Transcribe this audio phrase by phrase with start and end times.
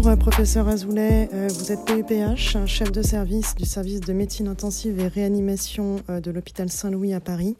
[0.00, 1.28] Bonjour, euh, professeur Azoulay.
[1.34, 6.20] Euh, vous êtes PUPH, chef de service du service de médecine intensive et réanimation euh,
[6.22, 7.54] de l'hôpital Saint-Louis à Paris.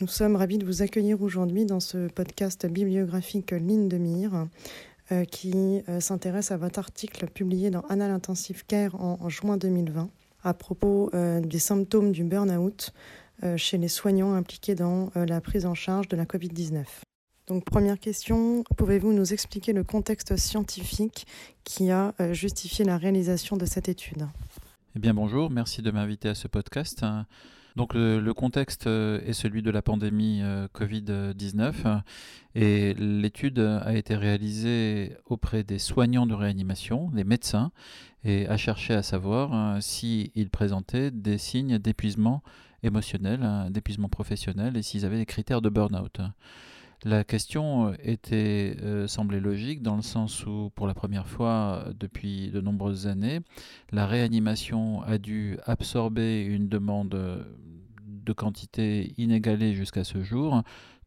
[0.00, 4.48] Nous sommes ravis de vous accueillir aujourd'hui dans ce podcast bibliographique Ligne de mire
[5.30, 10.10] qui s'intéresse à votre article publié dans Annal Intensive Care en, en juin 2020
[10.42, 12.92] à propos des symptômes du burn-out
[13.56, 16.84] chez les soignants impliqués dans la prise en charge de la Covid-19.
[17.48, 21.26] Donc première question, pouvez-vous nous expliquer le contexte scientifique
[21.64, 24.28] qui a euh, justifié la réalisation de cette étude?
[24.94, 27.06] Eh bien bonjour, merci de m'inviter à ce podcast.
[27.74, 32.02] Donc le, contexte euh, est celui de la pandémie euh, Covid-19
[32.54, 37.72] et l'étude a été réalisée auprès des soignants de réanimation, les médecins,
[38.24, 42.42] et a cherché à savoir s'ils présentaient des signes d'épuisement
[42.82, 46.20] émotionnel, d'épuisement professionnel et s'ils avaient des critères de burn-out.
[47.04, 51.86] La question euh, était, euh, semblait logique dans le sens où, pour la première fois
[51.98, 53.40] depuis de nombreuses années,
[53.92, 57.46] la réanimation a dû absorber une demande
[58.04, 60.62] de quantité inégalée jusqu'à ce jour,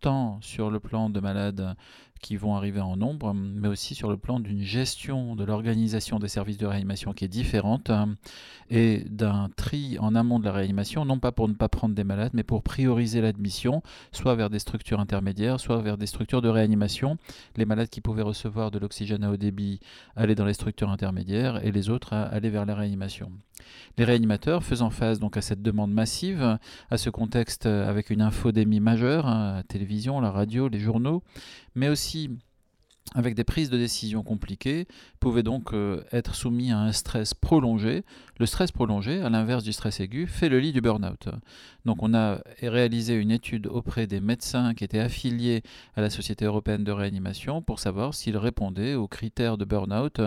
[0.00, 1.76] tant sur le plan de malades
[2.20, 6.28] qui vont arriver en nombre, mais aussi sur le plan d'une gestion de l'organisation des
[6.28, 7.90] services de réanimation qui est différente
[8.70, 12.04] et d'un tri en amont de la réanimation, non pas pour ne pas prendre des
[12.04, 16.48] malades, mais pour prioriser l'admission, soit vers des structures intermédiaires, soit vers des structures de
[16.48, 17.16] réanimation.
[17.56, 19.80] Les malades qui pouvaient recevoir de l'oxygène à haut débit
[20.16, 23.30] allaient dans les structures intermédiaires et les autres allaient vers la réanimation.
[23.96, 26.58] Les réanimateurs faisant face donc à cette demande massive,
[26.90, 31.22] à ce contexte avec une infodémie majeure, hein, la télévision, la radio, les journaux,
[31.74, 32.30] mais aussi aussi
[33.14, 34.86] avec des prises de décision compliquées,
[35.20, 38.04] pouvaient donc euh, être soumis à un stress prolongé.
[38.38, 41.28] Le stress prolongé, à l'inverse du stress aigu, fait le lit du burn-out.
[41.86, 45.62] Donc on a réalisé une étude auprès des médecins qui étaient affiliés
[45.94, 50.20] à la Société européenne de réanimation pour savoir s'ils répondaient aux critères de burn-out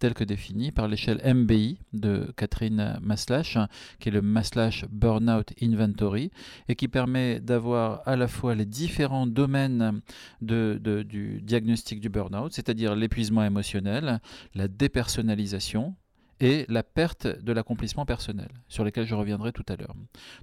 [0.00, 3.56] tels que définis par l'échelle MBI de Catherine Maslach,
[4.00, 6.30] qui est le Maslach Burnout Inventory,
[6.68, 10.00] et qui permet d'avoir à la fois les différents domaines
[10.42, 14.20] du diagnostic du burn-out, c'est-à-dire l'épuisement émotionnel,
[14.54, 15.94] la dépersonnalisation,
[16.40, 19.94] et la perte de l'accomplissement personnel, sur lesquels je reviendrai tout à l'heure.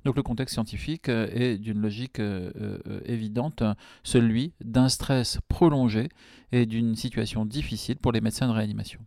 [0.06, 3.64] Donc le contexte scientifique euh, est d'une logique euh, euh, évidente,
[4.04, 6.10] celui d'un stress prolongé
[6.52, 9.00] et d'une situation difficile pour les médecins de réanimation.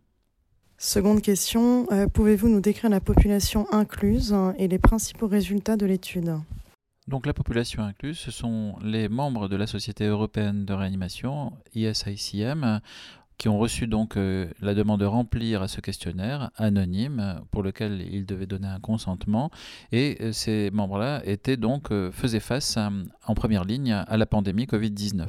[0.77, 6.35] Seconde question, pouvez-vous nous décrire la population incluse et les principaux résultats de l'étude?
[7.07, 12.81] Donc la population incluse, ce sont les membres de la Société européenne de réanimation, ISICM,
[13.37, 18.05] qui ont reçu donc euh, la demande de remplir à ce questionnaire anonyme pour lequel
[18.11, 19.51] ils devaient donner un consentement
[19.91, 24.65] et euh, ces membres-là étaient donc euh, faisaient face en première ligne à la pandémie
[24.65, 25.27] Covid-19.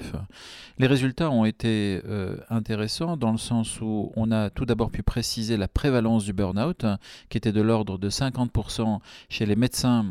[0.78, 2.02] Les résultats ont été
[2.50, 6.84] intéressants dans le sens où on a tout d'abord pu préciser la prévalence du burn-out
[7.28, 10.06] qui était de l'ordre de 50% chez les médecins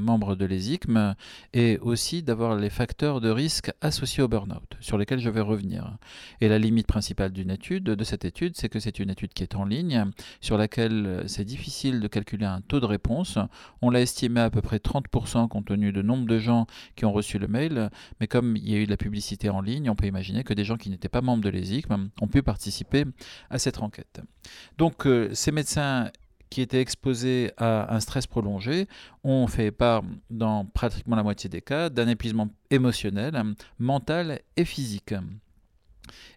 [0.00, 1.14] membres de l'ESICM
[1.52, 5.96] et aussi d'avoir les facteurs de risque associés au burn-out sur lesquels je vais revenir.
[6.40, 9.42] Et la limite principale d'une étude, de cette étude, c'est que c'est une étude qui
[9.42, 10.06] est en ligne,
[10.40, 13.38] sur laquelle euh, c'est difficile de calculer un taux de réponse.
[13.82, 16.66] On l'a estimé à peu près 30% compte tenu du nombre de gens
[16.96, 17.90] qui ont reçu le mail,
[18.20, 20.54] mais comme il y a eu de la publicité en ligne, on peut imaginer que
[20.54, 23.04] des gens qui n'étaient pas membres de l'ESICM ont pu participer
[23.50, 24.20] à cette enquête.
[24.78, 26.10] Donc euh, ces médecins
[26.50, 28.88] qui étaient exposés à un stress prolongé
[29.22, 33.40] ont fait part, dans pratiquement la moitié des cas, d'un épuisement émotionnel,
[33.78, 35.14] mental et physique.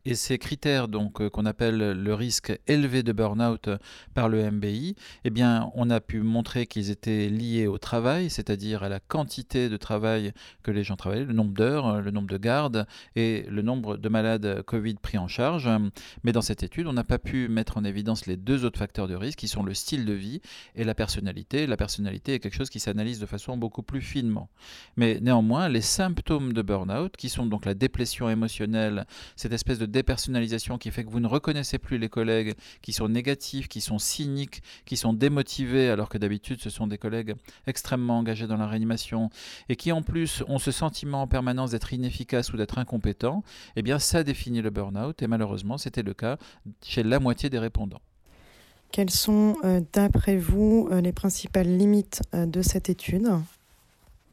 [0.05, 3.69] Et ces critères donc euh, qu'on appelle le risque élevé de burn-out
[4.13, 8.83] par le MBI, eh bien, on a pu montrer qu'ils étaient liés au travail, c'est-à-dire
[8.83, 12.37] à la quantité de travail que les gens travaillaient, le nombre d'heures, le nombre de
[12.37, 12.85] gardes
[13.15, 15.69] et le nombre de malades Covid pris en charge.
[16.23, 19.07] Mais dans cette étude, on n'a pas pu mettre en évidence les deux autres facteurs
[19.07, 20.41] de risque qui sont le style de vie
[20.75, 21.67] et la personnalité.
[21.67, 24.49] La personnalité est quelque chose qui s'analyse de façon beaucoup plus finement.
[24.97, 29.05] Mais néanmoins, les symptômes de burn-out, qui sont donc la déplétion émotionnelle,
[29.35, 33.07] cette espèce de dépersonnalisation qui fait que vous ne reconnaissez plus les collègues qui sont
[33.07, 38.19] négatifs, qui sont cyniques, qui sont démotivés, alors que d'habitude ce sont des collègues extrêmement
[38.19, 39.29] engagés dans la réanimation,
[39.69, 43.41] et qui en plus ont ce sentiment en permanence d'être inefficaces ou d'être incompétents,
[43.77, 46.37] eh bien ça définit le burn-out, et malheureusement c'était le cas
[46.83, 48.01] chez la moitié des répondants.
[48.91, 53.27] Quelles sont, euh, d'après vous, euh, les principales limites euh, de cette étude?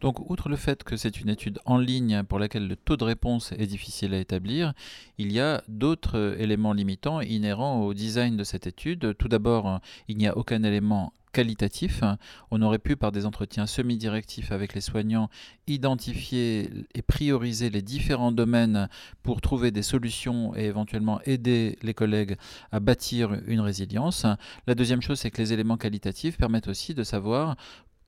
[0.01, 3.05] Donc, outre le fait que c'est une étude en ligne pour laquelle le taux de
[3.05, 4.73] réponse est difficile à établir,
[5.19, 9.15] il y a d'autres éléments limitants inhérents au design de cette étude.
[9.19, 12.03] Tout d'abord, il n'y a aucun élément qualitatif.
[12.51, 15.29] On aurait pu, par des entretiens semi-directifs avec les soignants,
[15.67, 18.89] identifier et prioriser les différents domaines
[19.23, 22.37] pour trouver des solutions et éventuellement aider les collègues
[22.73, 24.27] à bâtir une résilience.
[24.67, 27.57] La deuxième chose, c'est que les éléments qualitatifs permettent aussi de savoir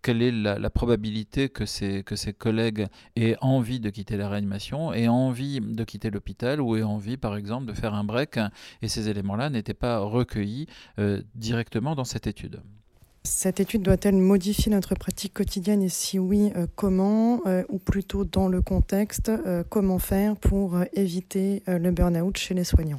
[0.03, 5.09] quelle est la, probabilité que ces, que collègues aient envie de quitter la réanimation, aient
[5.09, 8.39] envie de quitter l'hôpital ou aient envie, par exemple, de faire un break.
[8.83, 10.67] Et ces éléments-là n'étaient pas recueillis
[10.99, 12.61] euh, directement dans cette étude.
[13.25, 15.83] Cette étude doit-elle modifier notre pratique quotidienne?
[15.83, 17.41] Et si oui, euh, comment?
[17.47, 19.31] Euh, Ou plutôt dans le contexte,
[19.69, 22.99] comment faire pour éviter le burn-out chez les soignants?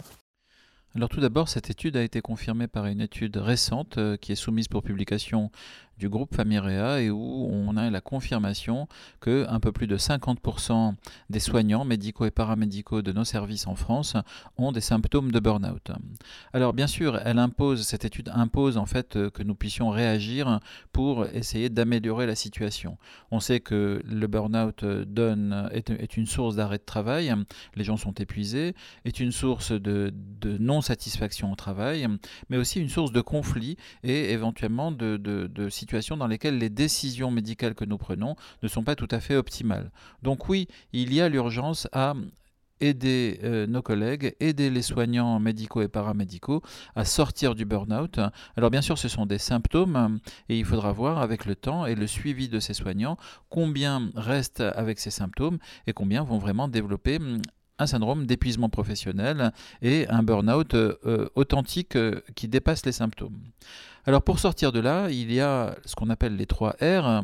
[0.95, 4.67] Alors tout d'abord, cette étude a été confirmée par une étude récente qui est soumise
[4.67, 5.49] pour publication
[5.97, 8.87] du groupe Famirea et où on a la confirmation
[9.19, 10.95] que un peu plus de 50%
[11.29, 14.15] des soignants médicaux et paramédicaux de nos services en France
[14.57, 15.91] ont des symptômes de burn-out.
[16.53, 17.19] Alors bien sûr,
[17.77, 20.59] cette étude impose en fait que nous puissions réagir
[20.91, 22.97] pour essayer d'améliorer la situation.
[23.31, 27.33] On sait que le burn-out donne est, une source d'arrêt de travail,
[27.75, 28.75] les gens sont épuisés,
[29.05, 32.07] est une source de, de non satisfaction au travail,
[32.49, 35.69] mais aussi une source de conflit et éventuellement de, de, de
[36.17, 39.91] dans lesquelles les décisions médicales que nous prenons ne sont pas tout à fait optimales.
[40.21, 42.13] Donc oui, il y a l'urgence à
[42.79, 46.61] aider euh, nos collègues, aider les soignants médicaux et paramédicaux
[46.95, 48.19] à sortir du burn-out.
[48.57, 50.19] Alors bien sûr, ce sont des symptômes
[50.49, 53.17] et il faudra voir avec le temps et le suivi de ces soignants
[53.49, 57.19] combien restent avec ces symptômes et combien vont vraiment développer
[57.79, 63.39] un syndrome d'épuisement professionnel et un burn-out euh, authentique euh, qui dépasse les symptômes.
[64.05, 67.23] Alors pour sortir de là, il y a ce qu'on appelle les trois R.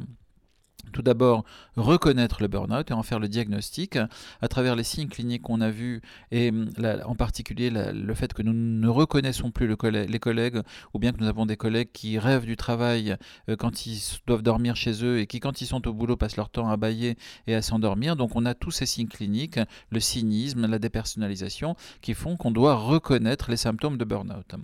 [0.92, 1.44] Tout d'abord,
[1.76, 3.98] reconnaître le burn-out et en faire le diagnostic
[4.42, 6.70] à travers les signes cliniques qu'on a vus et hum,
[7.06, 10.62] en particulier le fait que nous ne reconnaissons plus les collègues
[10.94, 13.16] ou bien que nous avons des collègues qui rêvent du travail
[13.50, 16.38] euh, quand ils doivent dormir chez eux et qui quand ils sont au boulot passent
[16.38, 17.18] leur temps à bailler
[17.48, 18.16] et à s'endormir.
[18.16, 19.60] Donc on a tous ces signes cliniques,
[19.92, 24.56] le cynisme, la dépersonnalisation qui font qu'on doit reconnaître les symptômes de burn-out.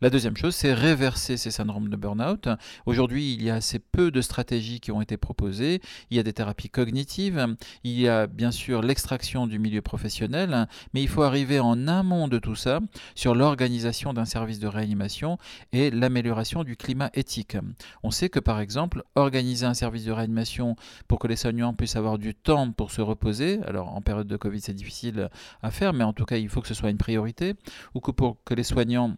[0.00, 2.48] La deuxième chose, c'est réverser ces syndromes de burn-out.
[2.86, 6.22] Aujourd'hui, il y a assez peu de stratégies qui ont été proposées il y a
[6.22, 11.22] des thérapies cognitives, il y a bien sûr l'extraction du milieu professionnel, mais il faut
[11.22, 12.80] arriver en amont de tout ça
[13.14, 15.38] sur l'organisation d'un service de réanimation
[15.72, 17.56] et l'amélioration du climat éthique.
[18.02, 20.76] On sait que par exemple, organiser un service de réanimation
[21.08, 24.36] pour que les soignants puissent avoir du temps pour se reposer, alors en période de
[24.36, 25.28] Covid c'est difficile
[25.62, 27.54] à faire, mais en tout cas il faut que ce soit une priorité,
[27.94, 29.16] ou que pour que les soignants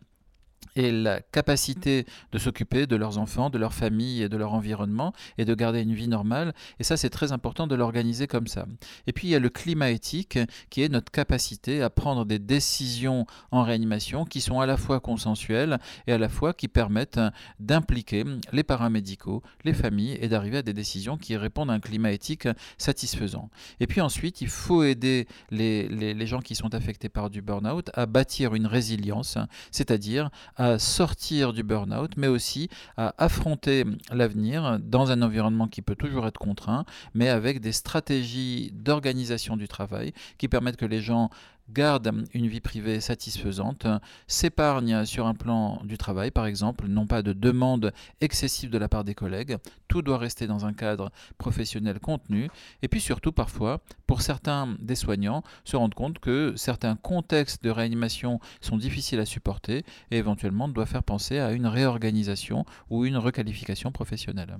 [0.76, 5.12] et la capacité de s'occuper de leurs enfants, de leur famille et de leur environnement
[5.38, 6.54] et de garder une vie normale.
[6.78, 8.66] Et ça, c'est très important de l'organiser comme ça.
[9.06, 10.38] Et puis, il y a le climat éthique
[10.70, 15.00] qui est notre capacité à prendre des décisions en réanimation qui sont à la fois
[15.00, 17.20] consensuelles et à la fois qui permettent
[17.60, 22.12] d'impliquer les paramédicaux, les familles et d'arriver à des décisions qui répondent à un climat
[22.12, 22.48] éthique
[22.78, 23.50] satisfaisant.
[23.80, 27.42] Et puis ensuite, il faut aider les, les, les gens qui sont affectés par du
[27.42, 29.38] burn-out à bâtir une résilience,
[29.70, 30.30] c'est-à-dire
[30.78, 36.38] sortir du burn-out, mais aussi à affronter l'avenir dans un environnement qui peut toujours être
[36.38, 41.30] contraint, mais avec des stratégies d'organisation du travail qui permettent que les gens
[41.70, 43.86] gardent une vie privée satisfaisante,
[44.26, 48.88] s'épargnent sur un plan du travail par exemple, non pas de demandes excessives de la
[48.88, 52.48] part des collègues, tout doit rester dans un cadre professionnel contenu,
[52.82, 57.70] et puis surtout parfois, pour certains des soignants, se rendre compte que certains contextes de
[57.70, 63.16] réanimation sont difficiles à supporter et éventuellement doivent faire penser à une réorganisation ou une
[63.16, 64.58] requalification professionnelle.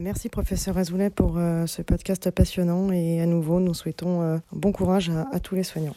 [0.00, 4.70] Merci professeur Azoulay pour euh, ce podcast passionnant et à nouveau nous souhaitons euh, bon
[4.70, 5.96] courage à tous les soignants.